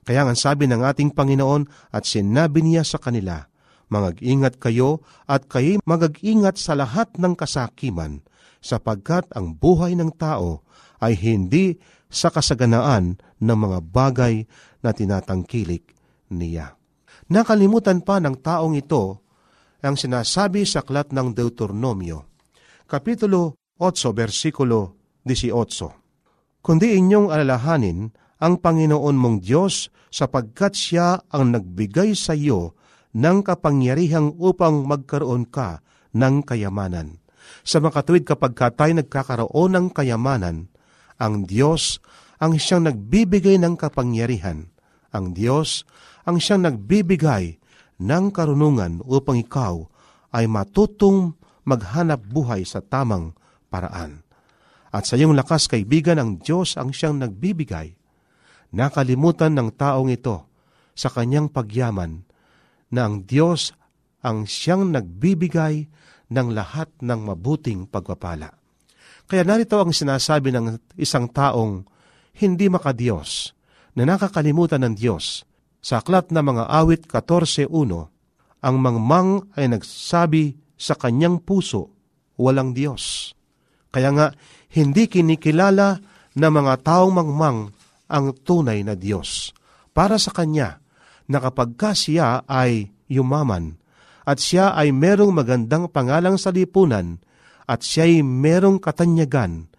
Kaya 0.00 0.24
nga 0.24 0.34
sabi 0.34 0.64
ng 0.66 0.80
ating 0.80 1.12
Panginoon 1.12 1.92
at 1.92 2.08
sinabi 2.08 2.64
niya 2.64 2.82
sa 2.88 2.96
kanila, 2.96 3.46
Magag-ingat 3.90 4.62
kayo 4.62 5.02
at 5.26 5.50
kayo 5.50 5.82
magag-ingat 5.82 6.54
sa 6.62 6.78
lahat 6.78 7.10
ng 7.18 7.34
kasakiman, 7.34 8.22
sapagkat 8.62 9.26
ang 9.34 9.58
buhay 9.58 9.98
ng 9.98 10.14
tao 10.14 10.62
ay 11.02 11.18
hindi 11.18 11.74
sa 12.06 12.30
kasaganaan 12.30 13.18
ng 13.42 13.58
mga 13.58 13.78
bagay 13.90 14.46
na 14.80 14.90
tinatangkilik 14.92 15.84
niya. 16.32 16.76
Nakalimutan 17.30 18.02
pa 18.02 18.18
ng 18.18 18.38
taong 18.40 18.74
ito 18.74 19.22
ang 19.80 19.96
sinasabi 19.96 20.68
sa 20.68 20.84
aklat 20.84 21.14
ng 21.14 21.32
Deuteronomio, 21.32 22.28
Kapitulo 22.90 23.56
8, 23.78 24.12
versikulo 24.12 24.98
18. 25.24 26.60
Kundi 26.60 26.98
inyong 26.98 27.32
alalahanin 27.32 28.10
ang 28.42 28.58
Panginoon 28.60 29.16
mong 29.16 29.36
Diyos 29.40 29.88
sapagkat 30.10 30.74
siya 30.74 31.22
ang 31.30 31.54
nagbigay 31.54 32.12
sa 32.18 32.34
iyo 32.36 32.74
ng 33.14 33.46
kapangyarihang 33.46 34.36
upang 34.36 34.84
magkaroon 34.84 35.48
ka 35.48 35.80
ng 36.12 36.42
kayamanan. 36.44 37.22
Sa 37.62 37.78
makatuwid 37.78 38.26
kapag 38.26 38.52
ka 38.58 38.68
tayo 38.74 38.92
nagkakaroon 38.96 39.70
ng 39.76 39.86
kayamanan, 39.94 40.68
ang 41.20 41.44
Diyos 41.46 42.00
ang 42.40 42.56
siyang 42.56 42.88
nagbibigay 42.88 43.60
ng 43.60 43.76
kapangyarihan. 43.76 44.72
Ang 45.12 45.36
Diyos 45.36 45.84
ang 46.24 46.40
siyang 46.40 46.64
nagbibigay 46.64 47.60
ng 48.00 48.24
karunungan 48.32 49.04
upang 49.04 49.36
ikaw 49.36 49.84
ay 50.32 50.48
matutong 50.48 51.36
maghanap 51.68 52.24
buhay 52.24 52.64
sa 52.64 52.80
tamang 52.80 53.36
paraan. 53.68 54.24
At 54.90 55.06
sa 55.06 55.14
iyong 55.14 55.36
lakas 55.36 55.70
kaibigan, 55.70 56.18
ang 56.18 56.40
Diyos 56.40 56.74
ang 56.80 56.90
siyang 56.90 57.22
nagbibigay 57.22 58.00
Nakalimutan 58.70 59.58
ng 59.58 59.74
taong 59.74 60.14
ito 60.14 60.46
sa 60.94 61.10
kanyang 61.10 61.50
pagyaman 61.50 62.22
na 62.94 63.06
ang 63.06 63.26
Diyos 63.26 63.74
ang 64.22 64.46
siyang 64.46 64.94
nagbibigay 64.94 65.90
ng 66.30 66.48
lahat 66.54 66.86
ng 67.02 67.20
mabuting 67.26 67.90
pagpapala. 67.90 68.54
Kaya 69.26 69.42
narito 69.42 69.78
ang 69.78 69.90
sinasabi 69.90 70.54
ng 70.54 70.78
isang 70.98 71.30
taong 71.30 71.86
hindi 72.40 72.72
makadiyos 72.72 73.52
na 73.94 74.08
nakakalimutan 74.08 74.80
ng 74.88 74.94
Diyos. 74.96 75.44
Sa 75.80 76.00
aklat 76.00 76.32
na 76.32 76.40
mga 76.40 76.68
awit 76.68 77.04
14.1, 77.08 77.68
ang 78.60 78.76
mangmang 78.76 79.48
ay 79.56 79.72
nagsabi 79.72 80.56
sa 80.76 80.96
kanyang 80.96 81.40
puso, 81.40 81.92
walang 82.40 82.72
Diyos. 82.72 83.32
Kaya 83.92 84.12
nga, 84.12 84.26
hindi 84.72 85.08
kinikilala 85.08 86.00
ng 86.36 86.52
mga 86.52 86.74
taong 86.84 87.12
mangmang 87.12 87.58
ang 88.08 88.26
tunay 88.44 88.84
na 88.84 88.96
Diyos. 88.96 89.52
Para 89.90 90.16
sa 90.16 90.30
Kanya, 90.30 90.78
na 91.30 91.38
kapag 91.38 91.78
ka 91.78 91.94
siya 91.94 92.42
ay 92.46 92.90
yumaman, 93.06 93.78
at 94.26 94.38
siya 94.38 94.74
ay 94.74 94.94
merong 94.94 95.34
magandang 95.34 95.90
pangalang 95.90 96.38
sa 96.38 96.54
lipunan, 96.54 97.18
at 97.66 97.86
siya 97.86 98.06
ay 98.06 98.22
merong 98.22 98.82
katanyagan, 98.82 99.70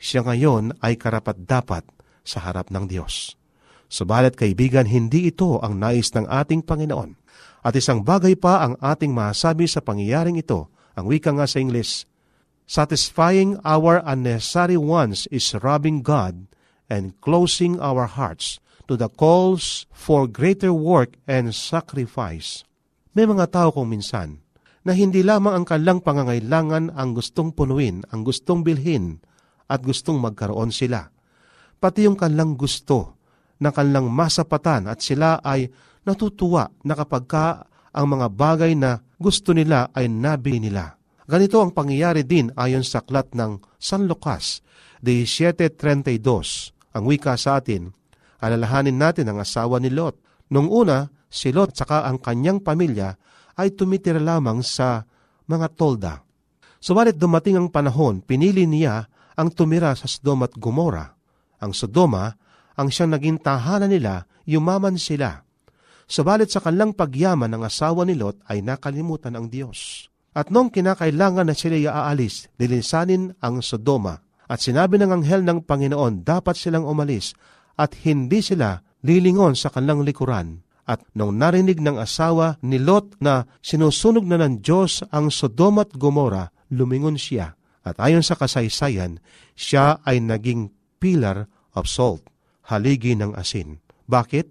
siya 0.00 0.24
ngayon 0.24 0.76
ay 0.84 0.96
karapat-dapat 1.00 1.84
sa 2.24 2.42
harap 2.42 2.72
ng 2.72 2.88
Diyos. 2.88 3.36
Subalit 3.86 4.34
kaibigan, 4.34 4.88
hindi 4.88 5.30
ito 5.30 5.62
ang 5.62 5.78
nais 5.78 6.10
ng 6.16 6.26
ating 6.26 6.66
Panginoon. 6.66 7.14
At 7.62 7.76
isang 7.78 8.02
bagay 8.02 8.34
pa 8.34 8.64
ang 8.64 8.74
ating 8.80 9.14
masabi 9.14 9.68
sa 9.70 9.84
pangyayaring 9.84 10.40
ito, 10.40 10.72
ang 10.98 11.06
wika 11.06 11.30
nga 11.30 11.46
sa 11.46 11.62
English, 11.62 12.08
Satisfying 12.64 13.60
our 13.60 14.00
unnecessary 14.08 14.80
wants 14.80 15.28
is 15.28 15.52
robbing 15.60 16.00
God 16.00 16.48
and 16.88 17.12
closing 17.20 17.76
our 17.76 18.08
hearts 18.08 18.56
to 18.88 18.96
the 18.96 19.12
calls 19.12 19.84
for 19.92 20.24
greater 20.24 20.72
work 20.72 21.20
and 21.28 21.52
sacrifice. 21.52 22.64
May 23.12 23.28
mga 23.28 23.52
tao 23.52 23.68
kong 23.68 23.92
minsan 23.92 24.40
na 24.80 24.96
hindi 24.96 25.20
lamang 25.20 25.60
ang 25.60 25.64
kanilang 25.68 26.00
pangangailangan 26.00 26.96
ang 26.96 27.12
gustong 27.12 27.52
punuin, 27.52 28.00
ang 28.12 28.24
gustong 28.24 28.64
bilhin, 28.64 29.20
at 29.68 29.84
gustong 29.84 30.20
magkaroon 30.20 30.72
sila. 30.72 31.13
Pati 31.84 32.08
yung 32.08 32.16
kanilang 32.16 32.56
gusto 32.56 33.20
na 33.60 33.68
kanilang 33.68 34.08
masapatan 34.08 34.88
at 34.88 35.04
sila 35.04 35.44
ay 35.44 35.68
natutuwa 36.08 36.72
na 36.80 36.96
kapag 36.96 37.28
ka 37.28 37.68
ang 37.92 38.08
mga 38.08 38.32
bagay 38.32 38.72
na 38.72 39.04
gusto 39.20 39.52
nila 39.52 39.92
ay 39.92 40.08
nabili 40.08 40.64
nila. 40.64 40.96
Ganito 41.28 41.60
ang 41.60 41.76
pangyayari 41.76 42.24
din 42.24 42.48
ayon 42.56 42.80
sa 42.80 43.04
aklat 43.04 43.36
ng 43.36 43.60
San 43.76 44.08
Lucas 44.08 44.64
17.32 45.04 46.72
ang 46.96 47.04
wika 47.04 47.36
sa 47.36 47.60
atin, 47.60 47.92
alalahanin 48.40 48.96
natin 48.96 49.28
ang 49.28 49.44
asawa 49.44 49.76
ni 49.76 49.92
Lot. 49.92 50.16
Noong 50.56 50.72
una, 50.72 51.12
si 51.28 51.52
Lot 51.52 51.76
saka 51.76 52.08
ang 52.08 52.16
kanyang 52.16 52.64
pamilya 52.64 53.12
ay 53.60 53.76
tumitira 53.76 54.24
lamang 54.24 54.64
sa 54.64 55.04
mga 55.44 55.68
tolda. 55.76 56.24
Subalit 56.80 57.20
dumating 57.20 57.60
ang 57.60 57.68
panahon, 57.68 58.24
pinili 58.24 58.64
niya 58.64 59.04
ang 59.36 59.52
tumira 59.52 59.92
sa 59.92 60.08
Sodom 60.08 60.48
at 60.48 60.56
Gomora. 60.56 61.13
Ang 61.64 61.72
Sodoma, 61.72 62.36
ang 62.76 62.92
siyang 62.92 63.16
naging 63.16 63.40
tahanan 63.40 63.88
nila, 63.88 64.28
yumaman 64.44 65.00
sila. 65.00 65.40
Subalit 66.04 66.52
sa 66.52 66.60
kanilang 66.60 66.92
pagyaman 66.92 67.48
ng 67.48 67.64
asawa 67.64 68.04
ni 68.04 68.12
Lot 68.12 68.44
ay 68.52 68.60
nakalimutan 68.60 69.32
ang 69.32 69.48
Diyos. 69.48 70.12
At 70.36 70.52
noong 70.52 70.68
kinakailangan 70.68 71.48
na 71.48 71.56
sila 71.56 71.80
iaalis, 71.80 72.52
dilinsanin 72.60 73.32
ang 73.40 73.64
Sodoma. 73.64 74.20
At 74.44 74.60
sinabi 74.60 75.00
ng 75.00 75.08
anghel 75.08 75.40
ng 75.40 75.64
Panginoon, 75.64 76.20
dapat 76.20 76.60
silang 76.60 76.84
umalis 76.84 77.32
at 77.80 77.96
hindi 78.04 78.44
sila 78.44 78.76
lilingon 79.00 79.56
sa 79.56 79.72
kanilang 79.72 80.04
likuran. 80.04 80.60
At 80.84 81.00
nung 81.16 81.40
narinig 81.40 81.80
ng 81.80 81.96
asawa 81.96 82.60
ni 82.60 82.76
Lot 82.76 83.16
na 83.24 83.48
sinusunog 83.64 84.28
na 84.28 84.36
ng 84.44 84.60
Diyos 84.60 85.00
ang 85.08 85.32
Sodoma 85.32 85.88
at 85.88 85.96
Gomora, 85.96 86.52
lumingon 86.68 87.16
siya. 87.16 87.56
At 87.80 87.96
ayon 87.96 88.20
sa 88.20 88.36
kasaysayan, 88.36 89.16
siya 89.56 90.04
ay 90.04 90.20
naging 90.20 90.68
pillar 91.00 91.48
of 91.74 91.90
salt, 91.90 92.24
haligi 92.70 93.18
ng 93.18 93.34
asin. 93.34 93.82
Bakit? 94.06 94.46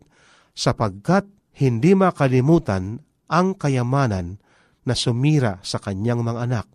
Sapagkat 0.54 1.26
hindi 1.58 1.98
makalimutan 1.98 3.02
ang 3.32 3.58
kayamanan 3.58 4.38
na 4.86 4.94
sumira 4.94 5.58
sa 5.66 5.82
kanyang 5.82 6.22
mga 6.22 6.40
anak 6.46 6.68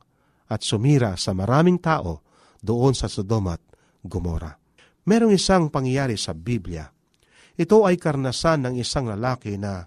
at 0.48 0.64
sumira 0.64 1.14
sa 1.14 1.36
maraming 1.36 1.78
tao 1.78 2.24
doon 2.58 2.96
sa 2.96 3.06
Sodoma 3.06 3.54
at 3.54 3.62
Gomora. 4.02 4.56
Merong 5.06 5.36
isang 5.36 5.70
pangyayari 5.70 6.18
sa 6.18 6.34
Biblia. 6.34 6.88
Ito 7.58 7.86
ay 7.86 8.00
karnasan 8.00 8.66
ng 8.66 8.74
isang 8.80 9.06
lalaki 9.10 9.54
na 9.60 9.86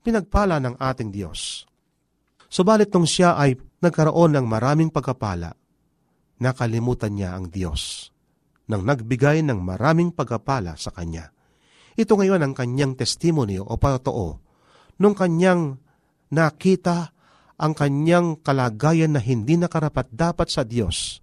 pinagpala 0.00 0.58
ng 0.62 0.78
ating 0.80 1.10
Diyos. 1.12 1.66
Subalit 2.50 2.90
nung 2.90 3.06
siya 3.06 3.38
ay 3.38 3.54
nagkaroon 3.78 4.34
ng 4.34 4.46
maraming 4.46 4.90
pagkapala, 4.90 5.54
nakalimutan 6.42 7.14
niya 7.14 7.38
ang 7.38 7.46
Diyos 7.46 8.09
nang 8.70 8.86
nagbigay 8.86 9.42
ng 9.42 9.58
maraming 9.58 10.14
pagkapala 10.14 10.78
sa 10.78 10.94
kanya. 10.94 11.34
Ito 11.98 12.14
ngayon 12.14 12.40
ang 12.40 12.54
kanyang 12.54 12.94
testimony 12.94 13.58
o 13.58 13.74
patotoo 13.74 14.38
nung 15.02 15.18
kanyang 15.18 15.82
nakita 16.30 17.10
ang 17.60 17.76
kanyang 17.76 18.40
kalagayan 18.40 19.12
na 19.12 19.20
hindi 19.20 19.58
nakarapat-dapat 19.58 20.48
sa 20.48 20.62
Diyos. 20.64 21.20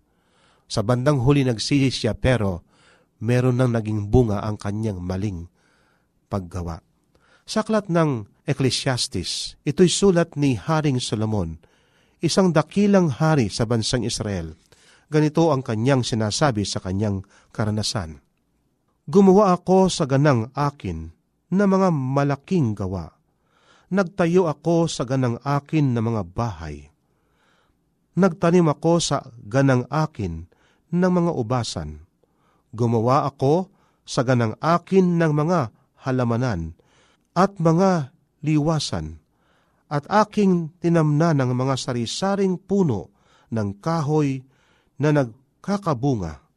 Sa 0.68 0.84
bandang 0.84 1.24
huli 1.24 1.48
nagsisi 1.48 1.90
siya 1.90 2.14
pero 2.14 2.68
meron 3.24 3.58
nang 3.58 3.74
naging 3.74 4.12
bunga 4.12 4.44
ang 4.44 4.60
kanyang 4.60 5.02
maling 5.02 5.50
paggawa. 6.30 6.84
Sa 7.48 7.64
aklat 7.64 7.88
ng 7.88 8.28
Ecclesiastes, 8.44 9.56
ito'y 9.64 9.88
sulat 9.88 10.36
ni 10.36 10.60
Haring 10.60 11.00
Solomon, 11.00 11.58
isang 12.20 12.52
dakilang 12.52 13.08
hari 13.08 13.48
sa 13.48 13.64
bansang 13.64 14.04
Israel. 14.04 14.60
Ganito 15.08 15.56
ang 15.56 15.64
kanyang 15.64 16.04
sinasabi 16.04 16.68
sa 16.68 16.84
kanyang 16.84 17.24
karanasan. 17.56 18.20
Gumawa 19.08 19.56
ako 19.56 19.88
sa 19.88 20.04
ganang 20.04 20.52
akin 20.52 21.16
na 21.56 21.64
mga 21.64 21.96
malaking 21.96 22.76
gawa. 22.76 23.16
Nagtayo 23.88 24.52
ako 24.52 24.92
sa 24.92 25.08
ganang 25.08 25.40
akin 25.48 25.96
na 25.96 26.04
mga 26.04 26.28
bahay. 26.28 26.92
Nagtanim 28.20 28.68
ako 28.68 29.00
sa 29.00 29.24
ganang 29.48 29.88
akin 29.88 30.52
ng 30.92 31.12
mga 31.12 31.32
ubasan. 31.40 32.04
Gumawa 32.76 33.24
ako 33.32 33.72
sa 34.04 34.28
ganang 34.28 34.60
akin 34.60 35.16
ng 35.16 35.32
mga 35.32 35.72
halamanan 36.04 36.76
at 37.32 37.56
mga 37.60 38.12
liwasan 38.44 39.24
at 39.88 40.04
aking 40.12 40.72
tinamna 40.84 41.32
ng 41.32 41.56
mga 41.56 41.76
sarisaring 41.80 42.60
puno 42.60 43.12
ng 43.52 43.80
kahoy 43.80 44.44
na 44.98 45.14
nagkakabunga 45.14 46.48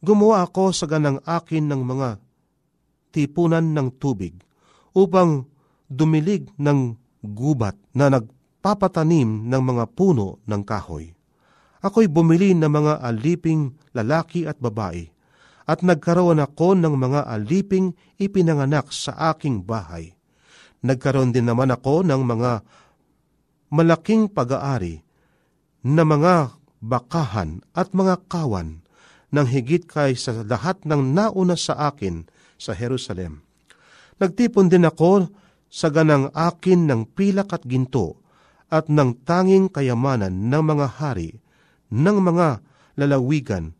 gumawa 0.00 0.48
ako 0.48 0.72
sa 0.72 0.88
ganang 0.88 1.20
akin 1.28 1.68
ng 1.68 1.82
mga 1.84 2.08
tipunan 3.12 3.76
ng 3.76 4.00
tubig 4.00 4.32
upang 4.96 5.44
dumilig 5.86 6.48
ng 6.56 6.96
gubat 7.20 7.76
na 7.92 8.08
nagpapatanim 8.08 9.44
ng 9.46 9.62
mga 9.62 9.84
puno 9.92 10.40
ng 10.48 10.62
kahoy. 10.64 11.12
Ako'y 11.80 12.08
bumili 12.08 12.52
ng 12.56 12.68
mga 12.68 13.00
aliping 13.00 13.76
lalaki 13.96 14.44
at 14.44 14.56
babae 14.60 15.08
at 15.68 15.84
nagkaroon 15.84 16.42
ako 16.42 16.76
ng 16.76 16.94
mga 16.96 17.20
aliping 17.28 17.94
ipinanganak 18.18 18.90
sa 18.90 19.32
aking 19.32 19.64
bahay. 19.64 20.12
Nagkaroon 20.80 21.32
din 21.32 21.44
naman 21.44 21.68
ako 21.72 22.04
ng 22.04 22.20
mga 22.24 22.52
malaking 23.70 24.32
pag-aari 24.32 25.04
na 25.84 26.02
mga 26.04 26.59
bakahan 26.80 27.60
at 27.76 27.92
mga 27.92 28.24
kawan 28.26 28.80
ng 29.30 29.46
higit 29.46 29.86
kay 29.86 30.18
sa 30.18 30.42
lahat 30.42 30.82
ng 30.82 31.14
nauna 31.14 31.54
sa 31.54 31.92
akin 31.92 32.26
sa 32.58 32.74
Jerusalem. 32.74 33.44
Nagtipon 34.18 34.68
din 34.68 34.84
ako 34.84 35.30
sa 35.70 35.88
ganang 35.88 36.28
akin 36.34 36.90
ng 36.90 37.00
pilak 37.14 37.54
at 37.54 37.62
ginto 37.64 38.18
at 38.68 38.90
ng 38.90 39.22
tanging 39.22 39.70
kayamanan 39.70 40.50
ng 40.50 40.62
mga 40.66 40.86
hari, 40.98 41.38
ng 41.94 42.18
mga 42.20 42.60
lalawigan. 42.98 43.72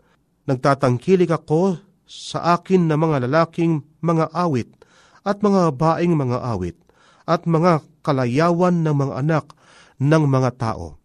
Nagtatangkilik 0.46 1.30
ako 1.30 1.82
sa 2.06 2.58
akin 2.58 2.86
na 2.86 2.98
mga 2.98 3.26
lalaking 3.26 3.82
mga 4.02 4.30
awit 4.34 4.70
at 5.26 5.42
mga 5.44 5.76
baing 5.76 6.14
mga 6.16 6.38
awit 6.42 6.78
at 7.28 7.44
mga 7.46 7.84
kalayawan 8.02 8.82
ng 8.82 8.96
mga 8.96 9.14
anak 9.20 9.46
ng 10.00 10.24
mga 10.26 10.50
tao. 10.56 10.99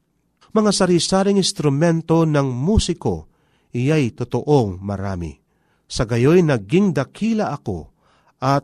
Mga 0.55 0.71
sarisaring 0.71 1.35
instrumento 1.35 2.23
ng 2.23 2.47
musiko 2.47 3.27
iyay 3.75 4.15
totoong 4.15 4.79
marami. 4.79 5.35
Sa 5.83 6.07
gayoy 6.07 6.47
naging 6.47 6.95
dakila 6.95 7.51
ako 7.51 7.91
at 8.39 8.63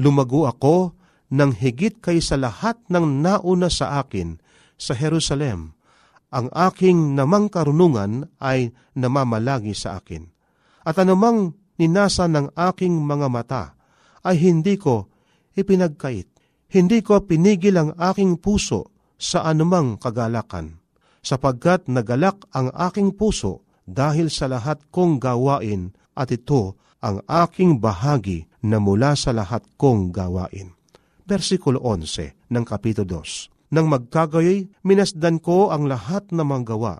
lumago 0.00 0.48
ako 0.48 0.96
ng 1.28 1.52
higit 1.60 2.00
kay 2.00 2.24
sa 2.24 2.40
lahat 2.40 2.80
ng 2.88 3.20
nauna 3.20 3.68
sa 3.68 4.00
akin 4.00 4.40
sa 4.80 4.96
Jerusalem. 4.96 5.76
Ang 6.32 6.48
aking 6.56 7.12
namang 7.12 7.52
karunungan 7.52 8.24
ay 8.40 8.72
namamalagi 8.96 9.76
sa 9.76 10.00
akin. 10.00 10.24
At 10.88 10.96
anumang 10.96 11.52
ninasa 11.76 12.32
ng 12.32 12.56
aking 12.56 12.96
mga 12.96 13.28
mata 13.28 13.76
ay 14.24 14.40
hindi 14.40 14.80
ko 14.80 15.12
ipinagkait. 15.52 16.32
Hindi 16.72 17.04
ko 17.04 17.20
pinigil 17.28 17.76
ang 17.76 17.92
aking 18.00 18.40
puso 18.40 18.88
sa 19.20 19.44
anumang 19.44 20.00
kagalakan, 20.00 20.79
sapagkat 21.20 21.86
nagalak 21.86 22.44
ang 22.56 22.72
aking 22.72 23.12
puso 23.16 23.64
dahil 23.84 24.28
sa 24.32 24.48
lahat 24.48 24.80
kong 24.92 25.20
gawain 25.20 25.92
at 26.16 26.32
ito 26.32 26.78
ang 27.00 27.24
aking 27.26 27.80
bahagi 27.80 28.46
na 28.60 28.76
mula 28.76 29.16
sa 29.16 29.32
lahat 29.32 29.64
kong 29.80 30.12
gawain. 30.12 30.76
Versikulo 31.24 31.80
11 31.80 32.36
ng 32.52 32.64
Kapitulo 32.66 33.24
2 33.24 33.72
Nang 33.72 33.86
magkagayoy, 33.86 34.66
minasdan 34.82 35.38
ko 35.38 35.70
ang 35.70 35.86
lahat 35.86 36.26
ng 36.34 36.42
mga 36.42 36.74
gawa 36.74 36.98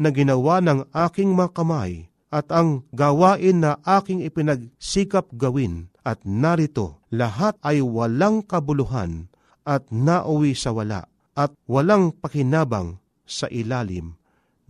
na 0.00 0.08
ginawa 0.08 0.62
ng 0.64 0.88
aking 0.94 1.36
mga 1.36 1.52
kamay 1.52 2.08
at 2.32 2.48
ang 2.48 2.86
gawain 2.96 3.60
na 3.60 3.76
aking 3.84 4.24
ipinagsikap 4.24 5.28
gawin 5.36 5.92
at 6.04 6.22
narito 6.24 7.00
lahat 7.12 7.56
ay 7.64 7.84
walang 7.84 8.40
kabuluhan 8.44 9.28
at 9.68 9.84
nauwi 9.92 10.56
sa 10.56 10.72
wala 10.72 11.04
at 11.36 11.52
walang 11.68 12.12
pakinabang 12.16 12.96
sa 13.28 13.46
ilalim 13.52 14.16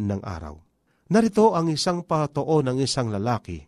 ng 0.03 0.21
araw. 0.27 0.59
Narito 1.09 1.55
ang 1.55 1.71
isang 1.71 2.05
patoo 2.05 2.61
ng 2.61 2.83
isang 2.83 3.09
lalaki. 3.09 3.64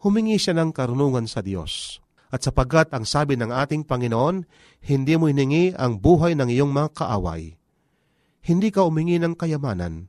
Humingi 0.00 0.40
siya 0.40 0.56
ng 0.56 0.72
karunungan 0.72 1.28
sa 1.28 1.44
Diyos. 1.44 2.00
At 2.32 2.42
sapagkat 2.42 2.90
ang 2.96 3.04
sabi 3.04 3.36
ng 3.36 3.52
ating 3.52 3.84
Panginoon, 3.84 4.48
hindi 4.88 5.14
mo 5.20 5.28
hiningi 5.28 5.76
ang 5.76 6.00
buhay 6.00 6.32
ng 6.34 6.48
iyong 6.48 6.72
mga 6.72 6.90
kaaway. 6.96 7.54
Hindi 8.40 8.72
ka 8.72 8.88
umingi 8.88 9.20
ng 9.20 9.36
kayamanan. 9.36 10.08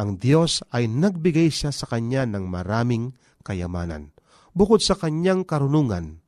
Ang 0.00 0.16
Diyos 0.16 0.64
ay 0.72 0.88
nagbigay 0.88 1.52
siya 1.52 1.68
sa 1.68 1.84
kanya 1.84 2.24
ng 2.24 2.48
maraming 2.48 3.12
kayamanan. 3.44 4.16
Bukod 4.56 4.80
sa 4.80 4.96
kanyang 4.96 5.44
karunungan, 5.44 6.22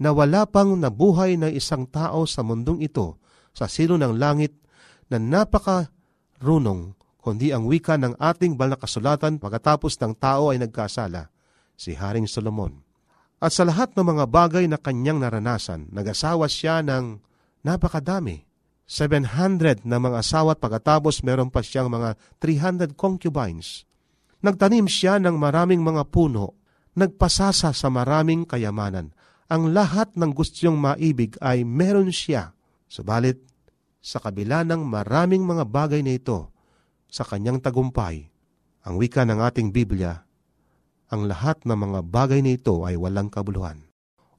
na 0.00 0.16
wala 0.16 0.48
pang 0.48 0.80
nabuhay 0.80 1.36
na 1.36 1.52
isang 1.52 1.84
tao 1.84 2.24
sa 2.24 2.40
mundong 2.40 2.80
ito 2.80 3.20
sa 3.52 3.68
sino 3.68 4.00
ng 4.00 4.16
langit 4.16 4.56
na 5.12 5.20
napaka 5.20 5.92
runong 6.40 6.96
kundi 7.20 7.52
ang 7.52 7.68
wika 7.68 8.00
ng 8.00 8.16
ating 8.16 8.56
banal 8.56 8.80
kasulatan 8.80 9.36
pagkatapos 9.36 10.00
ng 10.00 10.16
tao 10.16 10.50
ay 10.50 10.58
nagkasala, 10.58 11.28
si 11.76 11.92
Haring 11.92 12.26
Solomon. 12.26 12.80
At 13.40 13.56
sa 13.56 13.64
lahat 13.64 13.92
ng 13.96 14.04
mga 14.04 14.24
bagay 14.28 14.64
na 14.68 14.80
kanyang 14.80 15.20
naranasan, 15.20 15.88
nag-asawa 15.92 16.48
siya 16.48 16.84
ng 16.84 17.20
napakadami. 17.64 18.44
700 18.90 19.86
na 19.86 20.02
mga 20.02 20.18
asawa 20.18 20.58
at 20.58 20.60
pagkatapos 20.60 21.22
meron 21.22 21.46
pa 21.46 21.62
siyang 21.62 21.86
mga 21.86 22.18
300 22.42 22.98
concubines. 22.98 23.86
Nagtanim 24.42 24.90
siya 24.90 25.22
ng 25.22 25.38
maraming 25.38 25.78
mga 25.78 26.10
puno, 26.10 26.58
nagpasasa 26.98 27.70
sa 27.70 27.88
maraming 27.92 28.42
kayamanan, 28.48 29.14
ang 29.50 29.70
lahat 29.70 30.14
ng 30.18 30.30
gustong 30.34 30.78
maibig 30.78 31.38
ay 31.38 31.62
meron 31.62 32.10
siya. 32.10 32.54
Subalit, 32.90 33.49
sa 34.00 34.16
kabila 34.18 34.64
ng 34.64 34.80
maraming 34.80 35.44
mga 35.44 35.68
bagay 35.68 36.00
na 36.00 36.16
ito, 36.16 36.48
sa 37.10 37.22
kanyang 37.28 37.60
tagumpay, 37.60 38.32
ang 38.80 38.96
wika 38.96 39.28
ng 39.28 39.44
ating 39.44 39.68
Biblia, 39.76 40.24
ang 41.12 41.28
lahat 41.28 41.68
ng 41.68 41.76
mga 41.76 42.00
bagay 42.08 42.40
na 42.40 42.56
ito 42.56 42.86
ay 42.88 42.96
walang 42.96 43.28
kabuluhan. 43.28 43.84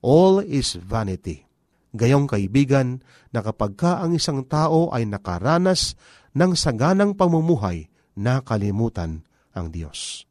All 0.01 0.41
is 0.41 0.79
vanity. 0.81 1.45
Gayong 1.93 2.25
kaibigan 2.25 3.03
na 3.35 3.43
kapag 3.43 3.75
ka 3.75 4.01
ang 4.01 4.15
isang 4.15 4.47
tao 4.47 4.89
ay 4.95 5.05
nakaranas 5.05 5.93
ng 6.31 6.55
saganang 6.55 7.13
pamumuhay, 7.13 7.91
nakalimutan 8.15 9.27
ang 9.51 9.69
Diyos. 9.69 10.25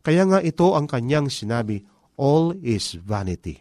Kaya 0.00 0.24
nga 0.24 0.38
ito 0.40 0.72
ang 0.78 0.86
kanyang 0.86 1.28
sinabi, 1.28 1.84
all 2.16 2.54
is 2.62 2.96
vanity. 2.96 3.60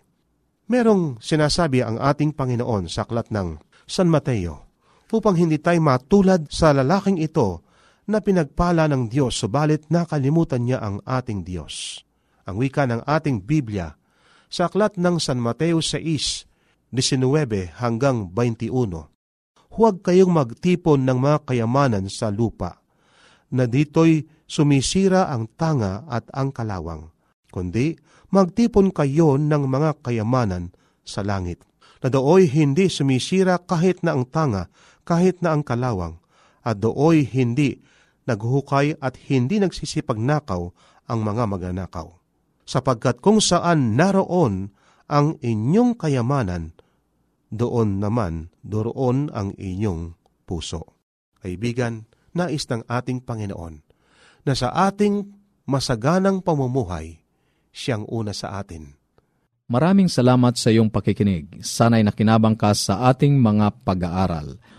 Merong 0.69 1.17
sinasabi 1.17 1.81
ang 1.81 1.97
ating 1.97 2.37
Panginoon 2.37 2.85
sa 2.85 3.03
aklat 3.09 3.33
ng 3.33 3.57
San 3.89 4.07
Mateo 4.13 4.68
upang 5.09 5.35
hindi 5.37 5.57
tayo 5.57 5.81
matulad 5.81 6.47
sa 6.53 6.73
lalaking 6.73 7.17
ito 7.17 7.65
na 8.09 8.21
pinagpala 8.21 8.89
ng 8.89 9.09
Diyos 9.09 9.37
subalit 9.37 9.85
nakalimutan 9.93 10.65
niya 10.65 10.81
ang 10.81 11.01
ating 11.05 11.45
Diyos. 11.45 12.01
Ang 12.49 12.57
wika 12.65 12.89
ng 12.89 13.05
ating 13.05 13.45
Biblia 13.45 13.93
sa 14.49 14.65
aklat 14.65 14.97
ng 14.97 15.21
San 15.21 15.37
Mateo 15.37 15.77
6, 15.77 16.49
19 16.89 17.77
hanggang 17.77 18.33
21. 18.33 18.73
Huwag 19.69 19.95
kayong 20.01 20.33
magtipon 20.33 21.05
ng 21.05 21.17
mga 21.21 21.45
kayamanan 21.45 22.09
sa 22.09 22.33
lupa, 22.33 22.81
na 23.53 23.69
dito'y 23.69 24.25
sumisira 24.49 25.29
ang 25.29 25.45
tanga 25.53 26.05
at 26.09 26.25
ang 26.33 26.49
kalawang, 26.49 27.13
kundi 27.53 27.93
magtipon 28.33 28.89
kayo 28.89 29.37
ng 29.37 29.63
mga 29.69 30.01
kayamanan 30.01 30.73
sa 31.05 31.21
langit, 31.21 31.61
na 32.01 32.09
dooy 32.09 32.49
hindi 32.49 32.89
sumisira 32.89 33.61
kahit 33.61 34.01
na 34.01 34.17
ang 34.17 34.25
tanga, 34.25 34.73
kahit 35.09 35.41
na 35.41 35.57
ang 35.57 35.65
kalawang, 35.65 36.21
at 36.61 36.77
dooy 36.77 37.25
hindi 37.25 37.81
naghuhukay 38.29 39.01
at 39.01 39.17
hindi 39.25 39.57
nagsisipagnakaw 39.57 40.61
ang 41.09 41.19
mga 41.25 41.43
magnanakaw. 41.49 42.13
Sapagkat 42.69 43.17
kung 43.25 43.41
saan 43.41 43.97
naroon 43.97 44.69
ang 45.09 45.41
inyong 45.41 45.97
kayamanan, 45.97 46.77
doon 47.49 47.97
naman 47.97 48.53
doroon 48.61 49.33
ang 49.33 49.57
inyong 49.57 50.13
puso. 50.45 51.01
Kaibigan, 51.41 52.05
nais 52.37 52.69
ng 52.69 52.85
ating 52.85 53.25
Panginoon 53.25 53.81
na 54.45 54.53
sa 54.53 54.69
ating 54.85 55.25
masaganang 55.65 56.45
pamumuhay, 56.45 57.25
siyang 57.73 58.05
una 58.05 58.37
sa 58.37 58.61
atin. 58.61 58.93
Maraming 59.69 60.09
salamat 60.09 60.57
sa 60.57 60.73
iyong 60.73 60.89
pakikinig. 60.89 61.61
Sana'y 61.61 62.01
nakinabang 62.01 62.57
ka 62.57 62.73
sa 62.73 63.09
ating 63.13 63.37
mga 63.37 63.85
pag-aaral. 63.85 64.57